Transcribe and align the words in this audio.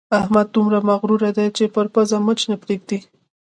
احمد 0.19 0.47
دومره 0.55 0.77
مغروره 0.89 1.29
دی 1.37 1.47
چې 1.57 1.63
پر 1.73 1.85
پزه 1.93 2.17
مچ 2.25 2.39
نه 2.51 2.55
پرېږدي. 2.63 2.99